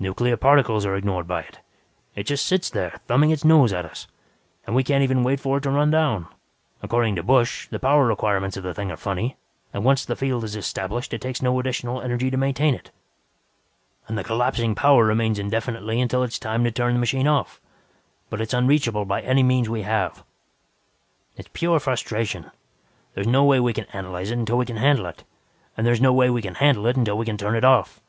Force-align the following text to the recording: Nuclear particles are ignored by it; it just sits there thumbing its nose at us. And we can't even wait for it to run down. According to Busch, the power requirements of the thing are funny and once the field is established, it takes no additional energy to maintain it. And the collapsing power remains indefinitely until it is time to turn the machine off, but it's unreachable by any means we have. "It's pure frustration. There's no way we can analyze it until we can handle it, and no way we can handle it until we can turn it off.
Nuclear 0.00 0.36
particles 0.36 0.84
are 0.84 0.96
ignored 0.96 1.28
by 1.28 1.42
it; 1.42 1.60
it 2.16 2.24
just 2.24 2.44
sits 2.44 2.68
there 2.68 2.98
thumbing 3.06 3.30
its 3.30 3.44
nose 3.44 3.72
at 3.72 3.84
us. 3.84 4.08
And 4.66 4.74
we 4.74 4.82
can't 4.82 5.04
even 5.04 5.22
wait 5.22 5.38
for 5.38 5.58
it 5.58 5.60
to 5.60 5.70
run 5.70 5.88
down. 5.92 6.26
According 6.82 7.14
to 7.14 7.22
Busch, 7.22 7.68
the 7.68 7.78
power 7.78 8.04
requirements 8.04 8.56
of 8.56 8.64
the 8.64 8.74
thing 8.74 8.90
are 8.90 8.96
funny 8.96 9.36
and 9.72 9.84
once 9.84 10.04
the 10.04 10.16
field 10.16 10.42
is 10.42 10.56
established, 10.56 11.14
it 11.14 11.20
takes 11.20 11.42
no 11.42 11.60
additional 11.60 12.02
energy 12.02 12.28
to 12.28 12.36
maintain 12.36 12.74
it. 12.74 12.90
And 14.08 14.18
the 14.18 14.24
collapsing 14.24 14.74
power 14.74 15.04
remains 15.04 15.38
indefinitely 15.38 16.00
until 16.00 16.24
it 16.24 16.30
is 16.32 16.40
time 16.40 16.64
to 16.64 16.72
turn 16.72 16.94
the 16.94 16.98
machine 16.98 17.28
off, 17.28 17.60
but 18.30 18.40
it's 18.40 18.52
unreachable 18.54 19.04
by 19.04 19.20
any 19.22 19.44
means 19.44 19.68
we 19.68 19.82
have. 19.82 20.24
"It's 21.36 21.50
pure 21.52 21.78
frustration. 21.78 22.50
There's 23.14 23.28
no 23.28 23.44
way 23.44 23.60
we 23.60 23.72
can 23.74 23.86
analyze 23.92 24.32
it 24.32 24.38
until 24.38 24.58
we 24.58 24.66
can 24.66 24.78
handle 24.78 25.06
it, 25.06 25.22
and 25.76 26.00
no 26.02 26.12
way 26.12 26.30
we 26.30 26.42
can 26.42 26.56
handle 26.56 26.84
it 26.88 26.96
until 26.96 27.16
we 27.16 27.24
can 27.26 27.36
turn 27.38 27.54
it 27.54 27.62
off. 27.62 28.00